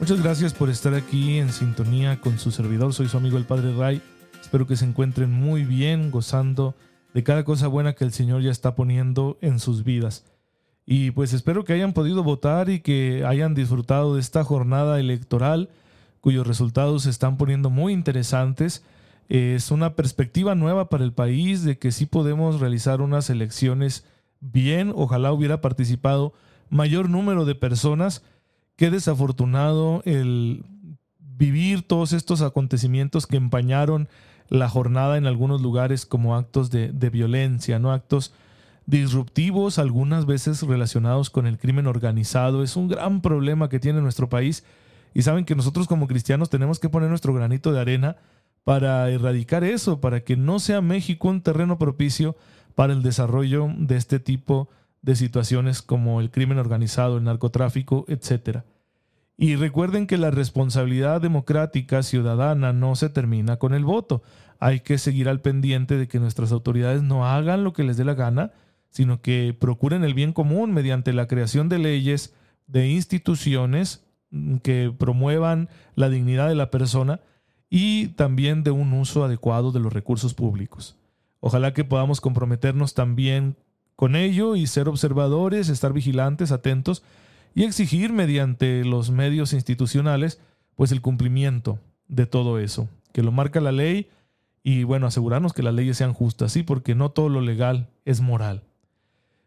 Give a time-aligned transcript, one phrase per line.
[0.00, 2.94] Muchas gracias por estar aquí en sintonía con su servidor.
[2.94, 4.00] Soy su amigo el Padre Ray.
[4.40, 6.74] Espero que se encuentren muy bien, gozando
[7.12, 10.24] de cada cosa buena que el Señor ya está poniendo en sus vidas.
[10.86, 15.68] Y pues espero que hayan podido votar y que hayan disfrutado de esta jornada electoral
[16.22, 18.82] cuyos resultados se están poniendo muy interesantes.
[19.28, 24.06] Es una perspectiva nueva para el país de que sí podemos realizar unas elecciones
[24.40, 26.32] bien, ojalá hubiera participado
[26.70, 28.22] mayor número de personas.
[28.80, 30.64] Qué desafortunado el
[31.18, 34.08] vivir todos estos acontecimientos que empañaron
[34.48, 37.92] la jornada en algunos lugares como actos de, de, violencia, ¿no?
[37.92, 38.32] Actos
[38.86, 42.62] disruptivos, algunas veces relacionados con el crimen organizado.
[42.62, 44.64] Es un gran problema que tiene nuestro país
[45.12, 48.16] y saben que nosotros como cristianos tenemos que poner nuestro granito de arena
[48.64, 52.34] para erradicar eso, para que no sea México un terreno propicio
[52.74, 54.70] para el desarrollo de este tipo
[55.02, 58.60] de situaciones como el crimen organizado, el narcotráfico, etc.
[59.36, 64.22] Y recuerden que la responsabilidad democrática ciudadana no se termina con el voto.
[64.58, 68.04] Hay que seguir al pendiente de que nuestras autoridades no hagan lo que les dé
[68.04, 68.52] la gana,
[68.90, 72.34] sino que procuren el bien común mediante la creación de leyes,
[72.66, 74.04] de instituciones
[74.62, 77.20] que promuevan la dignidad de la persona
[77.70, 80.96] y también de un uso adecuado de los recursos públicos.
[81.40, 83.56] Ojalá que podamos comprometernos también
[84.00, 87.02] con ello y ser observadores, estar vigilantes, atentos
[87.54, 90.40] y exigir mediante los medios institucionales
[90.74, 94.08] pues el cumplimiento de todo eso, que lo marca la ley
[94.62, 98.22] y bueno, asegurarnos que las leyes sean justas, sí, porque no todo lo legal es
[98.22, 98.62] moral.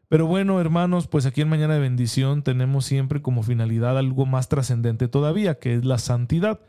[0.08, 4.50] Pero bueno, hermanos, pues aquí en Mañana de Bendición tenemos siempre como finalidad algo más
[4.50, 6.60] trascendente todavía, que es la santidad.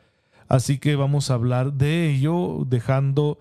[0.49, 3.37] Así que vamos a hablar de ello dejando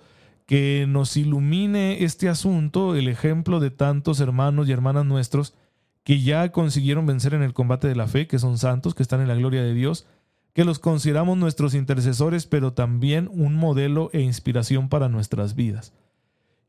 [0.45, 5.55] que nos ilumine este asunto, el ejemplo de tantos hermanos y hermanas nuestros
[6.03, 9.21] que ya consiguieron vencer en el combate de la fe, que son santos, que están
[9.21, 10.05] en la gloria de Dios,
[10.53, 15.93] que los consideramos nuestros intercesores, pero también un modelo e inspiración para nuestras vidas.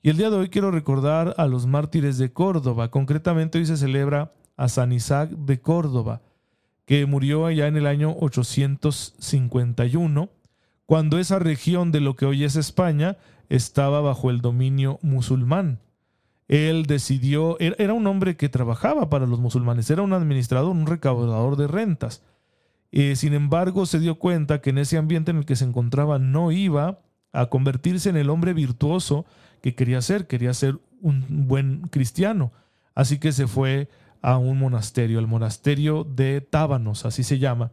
[0.02, 3.76] Y el día de hoy quiero recordar a los mártires de Córdoba, concretamente hoy se
[3.76, 6.22] celebra a San Isaac de Córdoba,
[6.86, 10.30] que murió allá en el año 851,
[10.86, 13.16] cuando esa región de lo que hoy es España
[13.48, 15.80] estaba bajo el dominio musulmán.
[16.48, 21.56] Él decidió, era un hombre que trabajaba para los musulmanes, era un administrador, un recaudador
[21.56, 22.22] de rentas.
[22.92, 26.18] Eh, sin embargo, se dio cuenta que en ese ambiente en el que se encontraba
[26.18, 27.00] no iba
[27.32, 29.24] a convertirse en el hombre virtuoso
[29.62, 32.52] que quería ser, quería ser un buen cristiano.
[32.94, 33.88] Así que se fue
[34.22, 37.72] a un monasterio, el monasterio de Tábanos, así se llama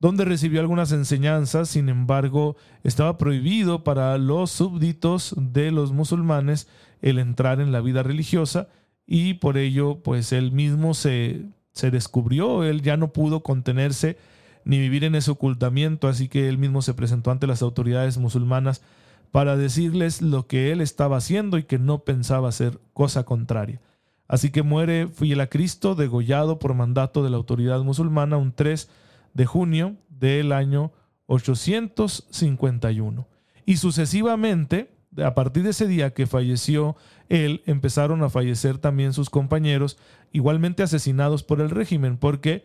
[0.00, 6.68] donde recibió algunas enseñanzas, sin embargo, estaba prohibido para los súbditos de los musulmanes
[7.02, 8.68] el entrar en la vida religiosa
[9.06, 14.18] y por ello, pues él mismo se, se descubrió, él ya no pudo contenerse
[14.64, 18.82] ni vivir en ese ocultamiento, así que él mismo se presentó ante las autoridades musulmanas
[19.30, 23.80] para decirles lo que él estaba haciendo y que no pensaba hacer cosa contraria.
[24.26, 28.90] Así que muere fiel a Cristo, degollado por mandato de la autoridad musulmana un 3
[29.34, 30.92] de junio del año
[31.26, 33.26] 851.
[33.64, 34.90] Y sucesivamente,
[35.22, 36.96] a partir de ese día que falleció
[37.28, 39.98] él, empezaron a fallecer también sus compañeros,
[40.32, 42.64] igualmente asesinados por el régimen, porque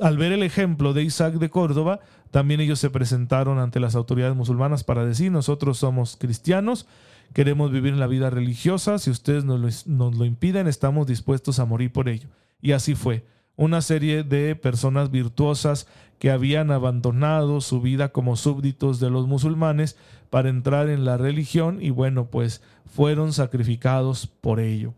[0.00, 4.36] al ver el ejemplo de Isaac de Córdoba, también ellos se presentaron ante las autoridades
[4.36, 6.86] musulmanas para decir, nosotros somos cristianos,
[7.32, 11.64] queremos vivir la vida religiosa, si ustedes nos lo, nos lo impiden, estamos dispuestos a
[11.64, 12.28] morir por ello.
[12.60, 13.24] Y así fue
[13.56, 15.86] una serie de personas virtuosas
[16.18, 19.96] que habían abandonado su vida como súbditos de los musulmanes
[20.30, 24.94] para entrar en la religión y bueno, pues fueron sacrificados por ello.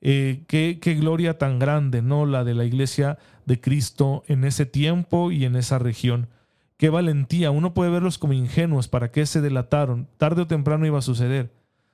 [0.00, 2.26] Eh, qué, qué gloria tan grande, ¿no?
[2.26, 6.28] La de la iglesia de Cristo en ese tiempo y en esa región.
[6.76, 7.50] Qué valentía.
[7.50, 8.88] Uno puede verlos como ingenuos.
[8.88, 10.08] ¿Para qué se delataron?
[10.16, 11.52] Tarde o temprano iba a suceder.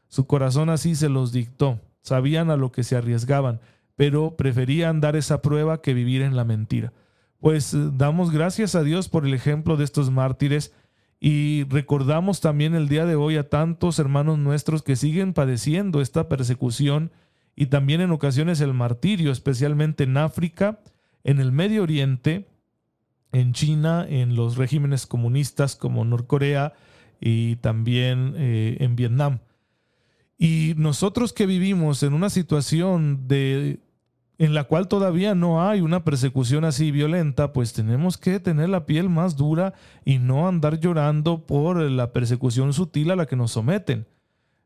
[0.09, 1.81] Su corazón así se los dictó.
[2.01, 3.61] Sabían a lo que se arriesgaban
[3.99, 6.93] pero preferían dar esa prueba que vivir en la mentira.
[7.41, 10.73] Pues eh, damos gracias a Dios por el ejemplo de estos mártires
[11.19, 16.29] y recordamos también el día de hoy a tantos hermanos nuestros que siguen padeciendo esta
[16.29, 17.11] persecución
[17.57, 20.79] y también en ocasiones el martirio, especialmente en África,
[21.25, 22.47] en el Medio Oriente
[23.33, 26.75] en China, en los regímenes comunistas como Norcorea
[27.21, 29.41] y también eh, en Vietnam.
[30.39, 33.81] Y nosotros que vivimos en una situación de
[34.39, 38.87] en la cual todavía no hay una persecución así violenta, pues tenemos que tener la
[38.87, 39.75] piel más dura
[40.05, 44.07] y no andar llorando por la persecución sutil a la que nos someten.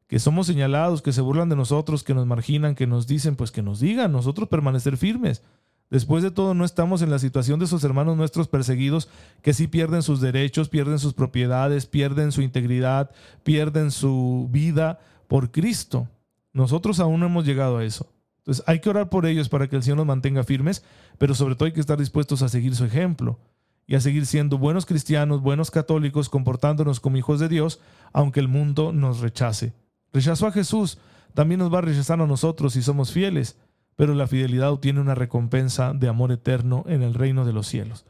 [0.08, 3.50] Que somos señalados, que se burlan de nosotros, que nos marginan, que nos dicen, pues
[3.50, 5.42] que nos digan, nosotros permanecer firmes.
[5.88, 9.08] Después de todo, no estamos en la situación de esos hermanos nuestros perseguidos
[9.40, 13.10] que sí pierden sus derechos, pierden sus propiedades, pierden su integridad,
[13.42, 16.08] pierden su vida por Cristo.
[16.52, 18.06] Nosotros aún no hemos llegado a eso.
[18.42, 20.84] Entonces hay que orar por ellos para que el Señor nos mantenga firmes,
[21.16, 23.38] pero sobre todo hay que estar dispuestos a seguir su ejemplo
[23.86, 27.80] y a seguir siendo buenos cristianos, buenos católicos, comportándonos como hijos de Dios,
[28.12, 29.74] aunque el mundo nos rechace.
[30.12, 30.98] Rechazó a Jesús,
[31.34, 33.56] también nos va a rechazar a nosotros si somos fieles,
[33.94, 38.04] pero la fidelidad obtiene una recompensa de amor eterno en el reino de los cielos.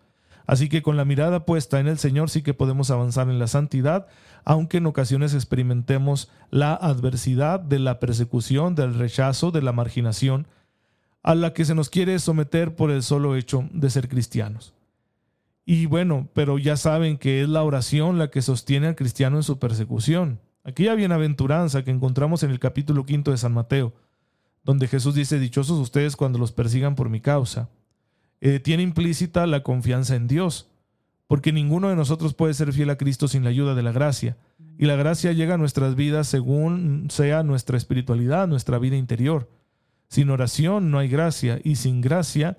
[0.46, 3.46] Así que con la mirada puesta en el Señor sí que podemos avanzar en la
[3.46, 4.06] santidad,
[4.44, 10.46] aunque en ocasiones experimentemos la adversidad de la persecución, del rechazo, de la marginación,
[11.22, 14.74] a la que se nos quiere someter por el solo hecho de ser cristianos.
[15.64, 19.42] Y bueno, pero ya saben que es la oración la que sostiene al cristiano en
[19.44, 20.40] su persecución.
[20.64, 23.92] Aquella bienaventuranza que encontramos en el capítulo quinto de San Mateo,
[24.64, 27.68] donde Jesús dice, Dichosos ustedes cuando los persigan por mi causa,
[28.42, 30.68] eh, tiene implícita la confianza en Dios
[31.32, 34.36] porque ninguno de nosotros puede ser fiel a Cristo sin la ayuda de la gracia.
[34.76, 39.48] Y la gracia llega a nuestras vidas según sea nuestra espiritualidad, nuestra vida interior.
[40.08, 42.58] Sin oración no hay gracia y sin gracia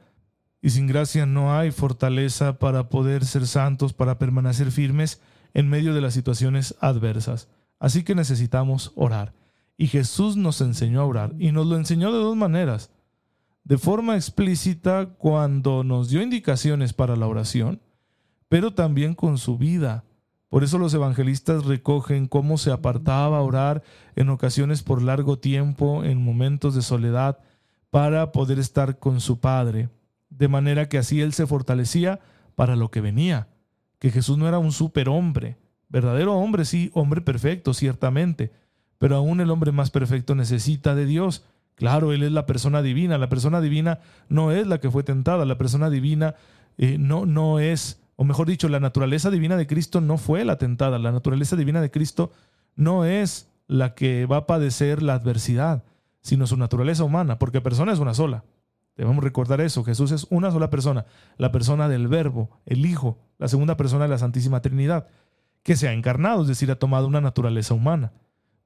[0.59, 5.21] y sin gracia no hay fortaleza para poder ser santos, para permanecer firmes
[5.53, 7.49] en medio de las situaciones adversas.
[7.77, 9.33] Así que necesitamos orar.
[9.77, 12.89] Y Jesús nos enseñó a orar y nos lo enseñó de dos maneras.
[13.63, 17.79] De forma explícita cuando nos dio indicaciones para la oración
[18.53, 20.03] pero también con su vida.
[20.47, 23.81] Por eso los evangelistas recogen cómo se apartaba a orar
[24.15, 27.39] en ocasiones por largo tiempo, en momentos de soledad,
[27.89, 29.89] para poder estar con su Padre,
[30.29, 32.19] de manera que así él se fortalecía
[32.53, 33.47] para lo que venía,
[33.97, 35.57] que Jesús no era un superhombre,
[35.89, 38.51] verdadero hombre, sí, hombre perfecto, ciertamente,
[38.99, 41.43] pero aún el hombre más perfecto necesita de Dios.
[41.83, 43.99] Claro, Él es la persona divina, la persona divina
[44.29, 46.35] no es la que fue tentada, la persona divina
[46.77, 50.57] eh, no, no es o mejor dicho, la naturaleza divina de Cristo no fue la
[50.57, 52.31] tentada, la naturaleza divina de Cristo
[52.77, 55.83] no es la que va a padecer la adversidad,
[56.21, 58.45] sino su naturaleza humana, porque persona es una sola.
[58.95, 63.49] Debemos recordar eso, Jesús es una sola persona, la persona del Verbo, el Hijo, la
[63.49, 65.07] segunda persona de la Santísima Trinidad,
[65.63, 68.13] que se ha encarnado, es decir, ha tomado una naturaleza humana.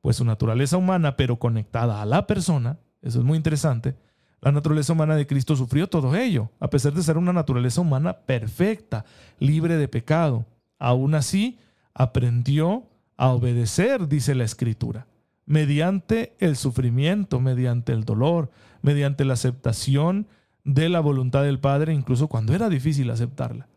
[0.02, 3.96] Pues su naturaleza humana, pero conectada a la persona, eso es muy interesante,
[4.42, 8.14] la naturaleza humana de Cristo sufrió todo ello, a pesar de ser una naturaleza humana
[8.14, 9.06] perfecta,
[9.40, 10.46] libre de pecado.
[10.78, 11.58] Aún así,
[11.94, 12.84] aprendió
[13.18, 15.08] a obedecer, dice la Escritura,
[15.46, 18.52] mediante el sufrimiento, mediante el dolor,
[18.84, 20.28] mediante la aceptación
[20.64, 23.68] de la voluntad del Padre, incluso cuando era difícil aceptarla.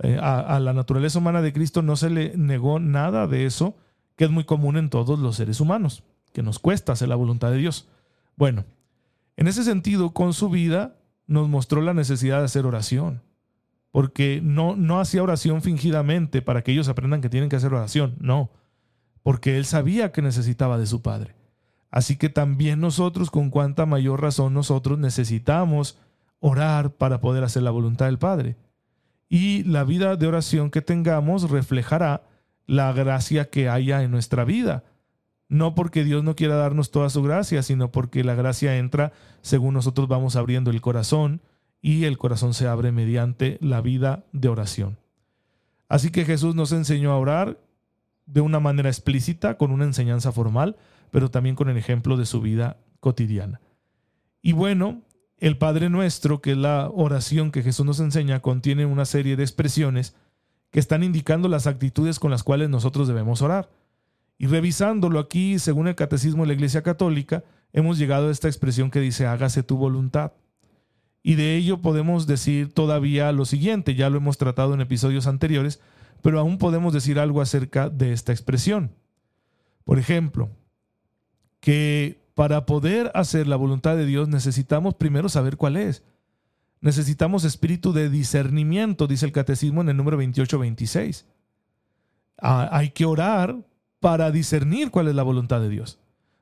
[0.00, 3.76] Eh, a, a la naturaleza humana de Cristo no se le negó nada de eso,
[4.16, 6.02] que es muy común en todos los seres humanos,
[6.32, 7.88] que nos cuesta hacer la voluntad de Dios.
[8.36, 8.64] Bueno,
[9.36, 10.96] en ese sentido, con su vida
[11.26, 13.22] nos mostró la necesidad de hacer oración,
[13.90, 18.16] porque no, no hacía oración fingidamente para que ellos aprendan que tienen que hacer oración,
[18.20, 18.50] no,
[19.22, 21.34] porque él sabía que necesitaba de su Padre.
[21.90, 25.96] Así que también nosotros, con cuánta mayor razón nosotros necesitamos
[26.40, 28.56] orar para poder hacer la voluntad del Padre.
[29.28, 32.24] Y la vida de oración que tengamos reflejará
[32.66, 34.84] la gracia que haya en nuestra vida
[35.48, 39.74] no porque Dios no quiera darnos toda su gracia, sino porque la gracia entra según
[39.74, 41.42] nosotros vamos abriendo el corazón
[41.80, 44.98] y el corazón se abre mediante la vida de oración.
[45.88, 47.60] Así que Jesús nos enseñó a orar
[48.26, 50.76] de una manera explícita, con una enseñanza formal,
[51.10, 53.60] pero también con el ejemplo de su vida cotidiana.
[54.40, 55.02] Y bueno,
[55.38, 59.42] el Padre Nuestro, que es la oración que Jesús nos enseña, contiene una serie de
[59.42, 60.14] expresiones
[60.70, 63.70] que están indicando las actitudes con las cuales nosotros debemos orar.
[64.38, 68.90] Y revisándolo aquí, según el Catecismo de la Iglesia Católica, hemos llegado a esta expresión
[68.90, 70.32] que dice, hágase tu voluntad.
[71.22, 75.80] Y de ello podemos decir todavía lo siguiente, ya lo hemos tratado en episodios anteriores,
[76.20, 78.92] pero aún podemos decir algo acerca de esta expresión.
[79.84, 80.50] Por ejemplo,
[81.60, 86.02] que para poder hacer la voluntad de Dios necesitamos primero saber cuál es.
[86.80, 91.24] Necesitamos espíritu de discernimiento, dice el catecismo en el número 28-26.
[92.38, 93.56] Ah, hay que orar
[94.04, 95.98] para discernir cuál es la voluntad de Dios.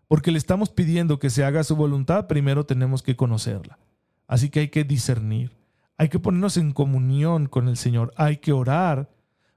[0.08, 3.78] Porque le estamos pidiendo que se haga su voluntad, primero tenemos que conocerla.
[4.26, 5.52] Así que hay que discernir,
[5.96, 9.10] hay que ponernos en comunión con el Señor, hay que orar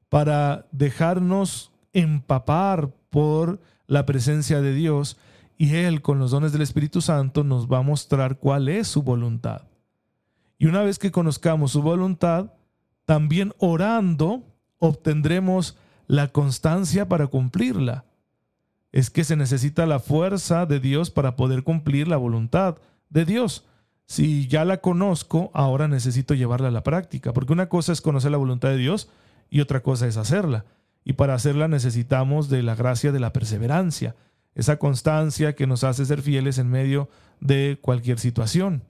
[0.07, 5.17] para dejarnos empapar por la presencia de Dios
[5.57, 9.01] y Él con los dones del Espíritu Santo nos va a mostrar cuál es su
[9.01, 9.63] voluntad.
[10.59, 12.53] Y una vez que conozcamos su voluntad,
[13.05, 14.43] también orando
[14.77, 15.75] obtendremos
[16.07, 18.05] la constancia para cumplirla.
[18.91, 22.77] Es que se necesita la fuerza de Dios para poder cumplir la voluntad
[23.09, 23.65] de Dios.
[24.05, 28.31] Si ya la conozco, ahora necesito llevarla a la práctica, porque una cosa es conocer
[28.31, 29.09] la voluntad de Dios
[29.49, 30.65] y otra cosa es hacerla.
[31.03, 34.15] Y para hacerla necesitamos de la gracia de la perseverancia,
[34.53, 37.09] esa constancia que nos hace ser fieles en medio
[37.41, 38.83] de cualquier situación.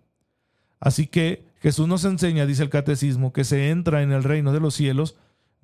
[0.80, 4.60] Así que Jesús nos enseña, dice el catecismo, que se entra en el reino de
[4.60, 5.16] los cielos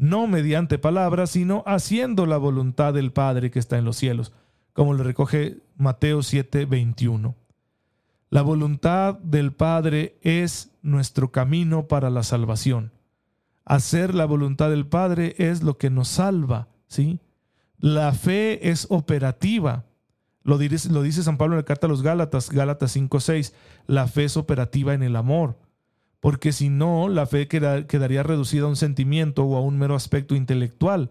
[0.01, 4.34] no mediante palabras, sino haciendo la voluntad del Padre que está en los cielos,
[4.74, 7.36] como le recoge Mateo 7, 21.
[8.31, 12.91] La voluntad del Padre es nuestro camino para la salvación.
[13.63, 17.20] Hacer la voluntad del Padre es lo que nos salva, ¿sí?
[17.77, 19.86] La fe es operativa.
[20.41, 23.53] Lo dice, San Pablo en la carta a los Gálatas, Gálatas 5:6.
[23.86, 25.60] La fe es operativa en el amor,
[26.21, 30.35] porque si no, la fe quedaría reducida a un sentimiento o a un mero aspecto
[30.35, 31.09] intelectual.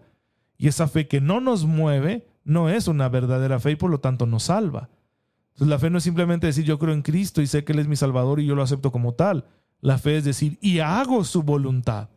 [0.57, 3.99] Y esa fe que no nos mueve no es una verdadera fe y por lo
[3.99, 4.89] tanto nos salva.
[5.49, 7.79] Entonces la fe no es simplemente decir yo creo en Cristo y sé que Él
[7.79, 9.43] es mi Salvador y yo lo acepto como tal.
[9.81, 12.07] La fe es decir y hago su voluntad.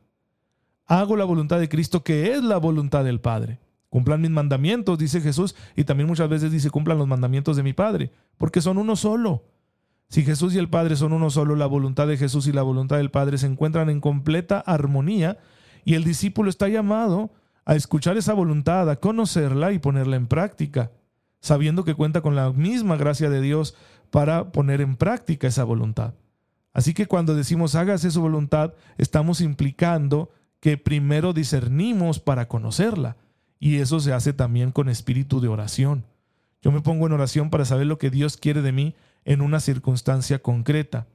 [0.86, 3.58] Hago la voluntad de Cristo que es la voluntad del Padre.
[3.88, 7.72] Cumplan mis mandamientos, dice Jesús, y también muchas veces dice, cumplan los mandamientos de mi
[7.72, 9.44] Padre, porque son uno solo.
[10.14, 12.98] Si Jesús y el Padre son uno solo, la voluntad de Jesús y la voluntad
[12.98, 15.38] del Padre se encuentran en completa armonía
[15.84, 17.32] y el discípulo está llamado
[17.64, 20.92] a escuchar esa voluntad, a conocerla y ponerla en práctica,
[21.40, 23.74] sabiendo que cuenta con la misma gracia de Dios
[24.12, 26.14] para poner en práctica esa voluntad.
[26.72, 30.30] Así que cuando decimos hágase su voluntad, estamos implicando
[30.60, 33.16] que primero discernimos para conocerla
[33.58, 36.04] y eso se hace también con espíritu de oración.
[36.62, 38.94] Yo me pongo en oración para saber lo que Dios quiere de mí
[39.24, 41.06] en una circunstancia concreta.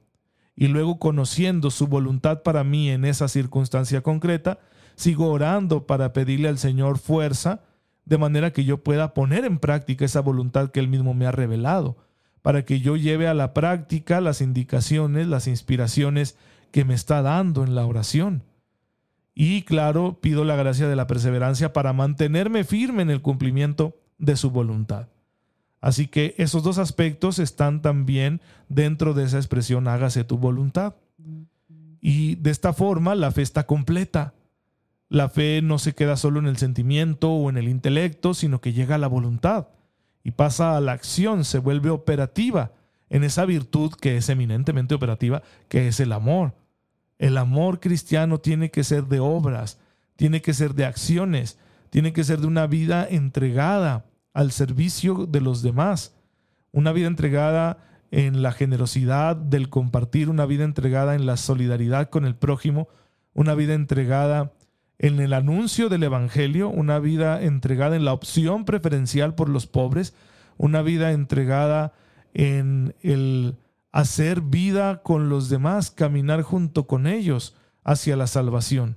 [0.56, 4.58] Y luego conociendo su voluntad para mí en esa circunstancia concreta,
[4.96, 7.62] sigo orando para pedirle al Señor fuerza,
[8.04, 11.32] de manera que yo pueda poner en práctica esa voluntad que Él mismo me ha
[11.32, 11.96] revelado,
[12.42, 16.36] para que yo lleve a la práctica las indicaciones, las inspiraciones
[16.72, 18.42] que me está dando en la oración.
[19.34, 24.36] Y claro, pido la gracia de la perseverancia para mantenerme firme en el cumplimiento de
[24.36, 25.08] su voluntad.
[25.80, 30.94] Así que esos dos aspectos están también dentro de esa expresión hágase tu voluntad.
[32.00, 34.34] Y de esta forma la fe está completa.
[35.08, 38.72] La fe no se queda solo en el sentimiento o en el intelecto, sino que
[38.72, 39.68] llega a la voluntad
[40.22, 42.72] y pasa a la acción, se vuelve operativa
[43.08, 46.54] en esa virtud que es eminentemente operativa, que es el amor.
[47.18, 49.78] El amor cristiano tiene que ser de obras,
[50.16, 51.58] tiene que ser de acciones,
[51.90, 56.14] tiene que ser de una vida entregada al servicio de los demás,
[56.72, 57.78] una vida entregada
[58.10, 62.88] en la generosidad del compartir, una vida entregada en la solidaridad con el prójimo,
[63.34, 64.52] una vida entregada
[64.98, 70.14] en el anuncio del Evangelio, una vida entregada en la opción preferencial por los pobres,
[70.56, 71.92] una vida entregada
[72.34, 73.56] en el
[73.92, 78.96] hacer vida con los demás, caminar junto con ellos hacia la salvación.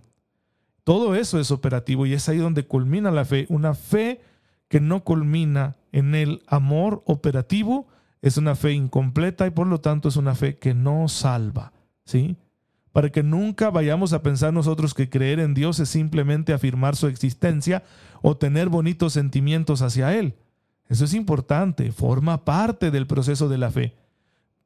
[0.83, 3.45] Todo eso es operativo y es ahí donde culmina la fe.
[3.49, 4.21] Una fe
[4.73, 7.85] que no culmina en el amor operativo
[8.23, 11.73] es una fe incompleta y por lo tanto es una fe que no salva.
[12.05, 12.37] ¿Sí?
[12.91, 17.05] Para que nunca vayamos a pensar nosotros que creer en Dios es simplemente afirmar su
[17.05, 17.83] existencia
[18.23, 20.33] o tener bonitos sentimientos hacia Él.
[20.89, 23.93] Eso es importante, forma parte del proceso de la fe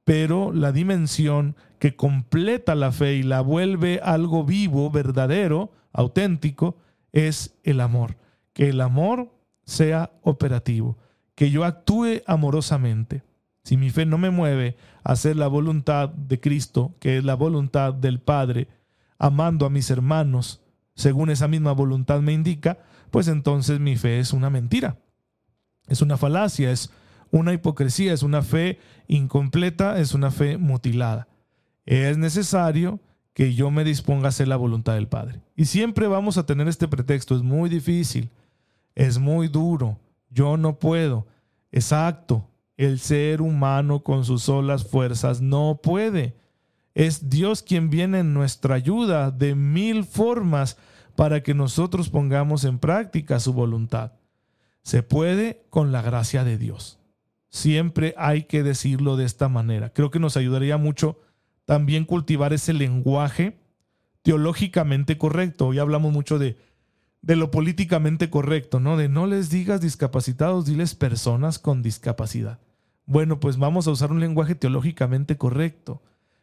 [0.06, 6.78] pero la dimensión que completa la fe y la vuelve algo vivo, verdadero, auténtico,
[7.12, 8.16] es el amor.
[8.54, 9.37] Que el amor
[9.68, 10.98] sea operativo,
[11.36, 13.22] que yo actúe amorosamente.
[13.64, 17.36] Si mi fe no me mueve a hacer la voluntad de Cristo, que es la
[17.36, 18.70] voluntad del Padre,
[19.20, 20.62] amando a mis hermanos,
[20.96, 22.80] según esa misma voluntad me indica,
[23.12, 24.98] pues entonces mi fe es una mentira,
[25.88, 26.90] es una falacia, es
[27.30, 31.28] una hipocresía, es una fe incompleta, es una fe mutilada.
[31.86, 33.02] Es necesario
[33.34, 35.42] que yo me disponga a hacer la voluntad del Padre.
[35.58, 38.30] Y siempre vamos a tener este pretexto, es muy difícil,
[38.98, 40.00] es muy duro,
[40.32, 41.28] yo no puedo.
[41.72, 46.36] Exacto, el ser humano con sus solas fuerzas no puede.
[46.96, 50.78] Es Dios quien viene en nuestra ayuda de mil formas
[51.16, 54.14] para que nosotros pongamos en práctica su voluntad.
[54.82, 56.98] Se puede con la gracia de Dios.
[57.50, 59.94] Siempre hay que decirlo de esta manera.
[59.94, 61.20] Creo que nos ayudaría mucho
[61.66, 63.60] también cultivar ese lenguaje
[64.24, 65.68] teológicamente correcto.
[65.68, 66.58] Hoy hablamos mucho de,
[67.22, 68.98] de lo políticamente correcto, ¿no?
[68.98, 72.60] De no les digas discapacitados, diles personas con discapacidad.
[73.06, 76.02] Bueno, pues vamos a usar un lenguaje teológicamente correcto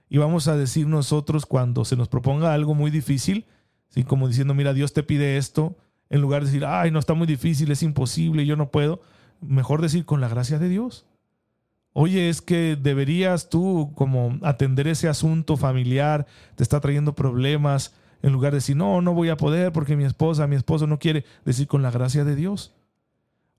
[0.08, 3.46] y vamos a decir nosotros cuando se nos proponga algo muy difícil,
[3.88, 4.04] ¿sí?
[4.04, 5.76] como diciendo, mira, Dios te pide esto,
[6.10, 9.00] en lugar de decir, ay, no está muy difícil, es imposible, yo no puedo,
[9.40, 11.06] mejor decir con la gracia de Dios.
[11.92, 16.26] Oye, es que deberías tú como atender ese asunto familiar,
[16.56, 20.04] te está trayendo problemas, en lugar de decir, no, no voy a poder porque mi
[20.04, 22.74] esposa, mi esposo no quiere, decir con la gracia de Dios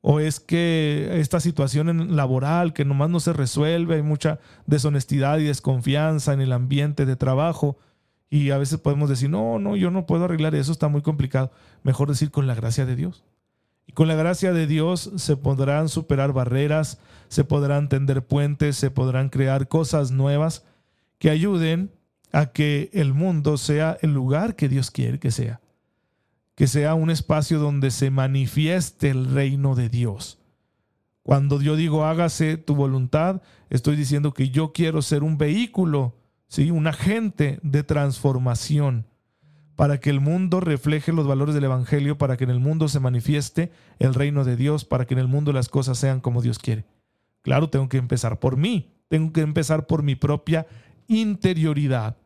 [0.07, 5.45] o es que esta situación laboral que nomás no se resuelve, hay mucha deshonestidad y
[5.45, 7.79] desconfianza en el ambiente de trabajo
[8.29, 11.51] y a veces podemos decir, no, no, yo no puedo arreglar eso, está muy complicado.
[11.81, 13.23] Mejor decir con la gracia de Dios.
[13.87, 18.91] Y con la gracia de Dios se podrán superar barreras, se podrán tender puentes, se
[18.91, 20.67] podrán crear cosas nuevas
[21.17, 21.91] que ayuden
[22.31, 25.61] a que el mundo sea el lugar que Dios quiere que sea
[26.55, 30.39] que sea un espacio donde se manifieste el reino de Dios.
[31.21, 36.15] Cuando yo digo hágase tu voluntad, estoy diciendo que yo quiero ser un vehículo,
[36.47, 36.71] ¿sí?
[36.71, 39.05] un agente de transformación
[39.75, 43.01] para que el mundo refleje los valores del Evangelio, para que en el mundo se
[43.01, 46.59] manifieste el reino de Dios, para que en el mundo las cosas sean como Dios
[46.59, 46.85] quiere.
[47.41, 50.65] Claro, tengo que empezar por mí, tengo que empezar por mi propia
[51.07, 52.17] interioridad.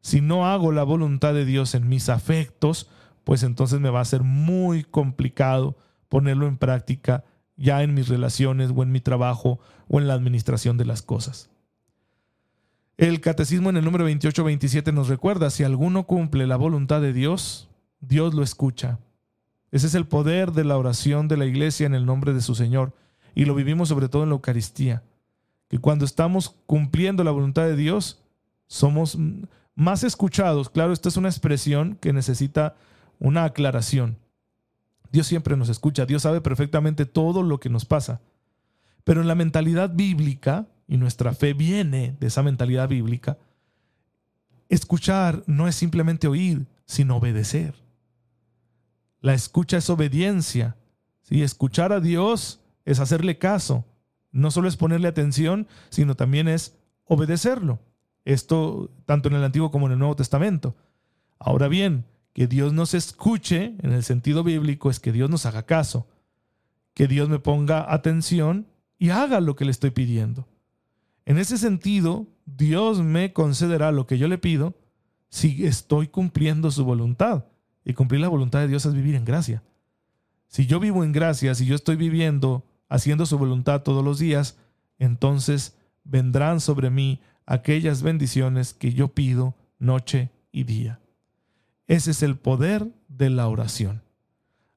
[0.00, 2.90] Si no hago la voluntad de Dios en mis afectos,
[3.24, 7.24] pues entonces me va a ser muy complicado ponerlo en práctica
[7.56, 11.50] ya en mis relaciones o en mi trabajo o en la administración de las cosas.
[12.96, 17.68] El catecismo en el número 28-27 nos recuerda, si alguno cumple la voluntad de Dios,
[18.00, 19.00] Dios lo escucha.
[19.72, 22.54] Ese es el poder de la oración de la iglesia en el nombre de su
[22.54, 22.94] Señor
[23.34, 25.02] y lo vivimos sobre todo en la Eucaristía,
[25.68, 28.23] que cuando estamos cumpliendo la voluntad de Dios,
[28.66, 29.18] somos
[29.74, 30.70] más escuchados.
[30.70, 32.76] Claro, esta es una expresión que necesita
[33.18, 34.18] una aclaración.
[35.10, 38.20] Dios siempre nos escucha, Dios sabe perfectamente todo lo que nos pasa.
[39.04, 43.38] Pero en la mentalidad bíblica, y nuestra fe viene de esa mentalidad bíblica,
[44.68, 47.74] escuchar no es simplemente oír, sino obedecer.
[49.20, 50.76] La escucha es obediencia.
[51.22, 51.42] ¿sí?
[51.42, 53.84] Escuchar a Dios es hacerle caso.
[54.32, 57.78] No solo es ponerle atención, sino también es obedecerlo.
[58.24, 60.76] Esto tanto en el Antiguo como en el Nuevo Testamento.
[61.38, 65.66] Ahora bien, que Dios nos escuche, en el sentido bíblico, es que Dios nos haga
[65.66, 66.08] caso,
[66.94, 68.66] que Dios me ponga atención
[68.98, 70.48] y haga lo que le estoy pidiendo.
[71.26, 74.74] En ese sentido, Dios me concederá lo que yo le pido
[75.28, 77.44] si estoy cumpliendo su voluntad.
[77.84, 79.62] Y cumplir la voluntad de Dios es vivir en gracia.
[80.48, 84.56] Si yo vivo en gracia, si yo estoy viviendo, haciendo su voluntad todos los días,
[84.98, 91.00] entonces vendrán sobre mí aquellas bendiciones que yo pido noche y día.
[91.86, 94.02] Ese es el poder de la oración.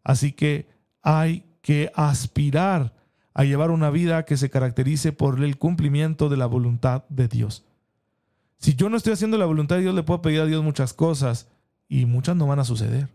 [0.03, 0.67] Así que
[1.01, 2.93] hay que aspirar
[3.33, 7.65] a llevar una vida que se caracterice por el cumplimiento de la voluntad de Dios.
[8.57, 10.93] Si yo no estoy haciendo la voluntad de Dios, le puedo pedir a Dios muchas
[10.93, 11.47] cosas
[11.87, 13.09] y muchas no van a suceder.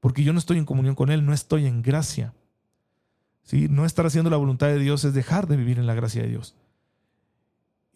[0.00, 2.34] Porque yo no estoy en comunión con Él, no estoy en gracia.
[3.42, 3.68] ¿Sí?
[3.70, 6.28] No estar haciendo la voluntad de Dios es dejar de vivir en la gracia de
[6.28, 6.56] Dios.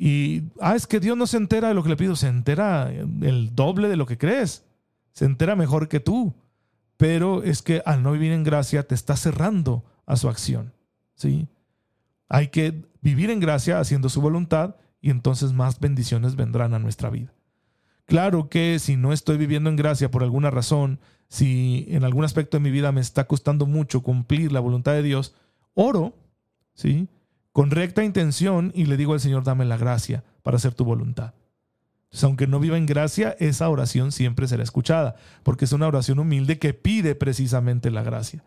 [0.03, 2.91] Y, ah, es que Dios no se entera de lo que le pido, se entera
[2.91, 4.65] el doble de lo que crees
[5.13, 6.35] se entera mejor que tú,
[6.97, 10.73] pero es que al no vivir en gracia te está cerrando a su acción.
[11.15, 11.49] ¿sí?
[12.29, 17.11] Hay que vivir en gracia haciendo su voluntad y entonces más bendiciones vendrán a nuestra
[17.11, 17.33] vida.
[18.05, 22.57] Claro que si no estoy viviendo en gracia por alguna razón, si en algún aspecto
[22.57, 25.35] de mi vida me está costando mucho cumplir la voluntad de Dios,
[25.75, 26.17] oro,
[26.75, 27.09] ¿sí?
[27.53, 31.35] Con recta intención y le digo al Señor, dame la gracia para hacer tu voluntad
[32.23, 36.59] aunque no viva en gracia, esa oración siempre será escuchada, porque es una oración humilde
[36.59, 38.45] que pide precisamente la gracia.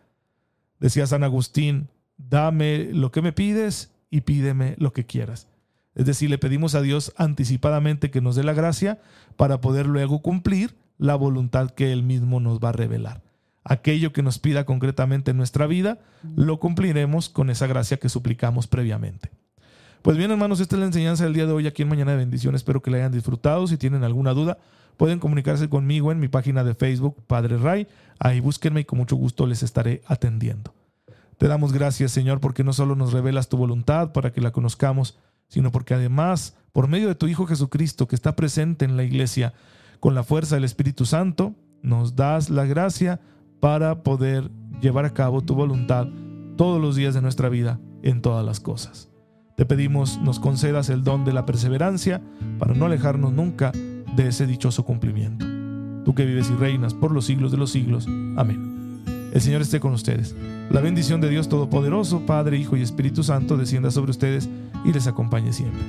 [0.79, 5.47] Decía San Agustín, dame lo que me pides y pídeme lo que quieras.
[5.95, 8.99] Es decir, le pedimos a Dios anticipadamente que nos dé la gracia
[9.37, 13.21] para poder luego cumplir la voluntad que Él mismo nos va a revelar.
[13.63, 15.99] Aquello que nos pida concretamente en nuestra vida,
[16.35, 19.31] lo cumpliremos con esa gracia que suplicamos previamente.
[20.01, 22.17] Pues bien, hermanos, esta es la enseñanza del día de hoy aquí en Mañana de
[22.17, 22.55] Bendición.
[22.55, 23.65] Espero que la hayan disfrutado.
[23.67, 24.57] Si tienen alguna duda,
[24.97, 27.87] pueden comunicarse conmigo en mi página de Facebook, Padre Ray.
[28.19, 30.73] Ahí búsquenme y con mucho gusto les estaré atendiendo.
[31.37, 35.17] Te damos gracias, Señor, porque no solo nos revelas tu voluntad para que la conozcamos,
[35.47, 39.53] sino porque además, por medio de tu Hijo Jesucristo, que está presente en la iglesia,
[40.01, 43.21] con la fuerza del Espíritu Santo, nos das la gracia
[43.63, 46.09] para poder llevar a cabo tu voluntad
[46.57, 49.09] todos los días de nuestra vida en todas las cosas.
[49.55, 52.21] Te pedimos nos concedas el don de la perseverancia
[52.59, 53.71] para no alejarnos nunca
[54.17, 55.45] de ese dichoso cumplimiento.
[56.03, 58.05] tú que vives y reinas por los siglos de los siglos.
[58.35, 59.01] Amén.
[59.33, 60.35] El Señor esté con ustedes.
[60.69, 64.49] La bendición de Dios Todopoderoso, Padre, Hijo y Espíritu Santo, descienda sobre ustedes
[64.83, 65.81] y les acompañe siempre.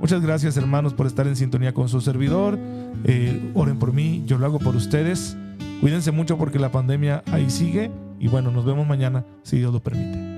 [0.00, 2.58] Muchas gracias hermanos por estar en sintonía con su servidor.
[3.04, 5.34] Eh, oren por mí, yo lo hago por ustedes.
[5.80, 9.80] Cuídense mucho porque la pandemia ahí sigue y bueno, nos vemos mañana si Dios lo
[9.80, 10.35] permite.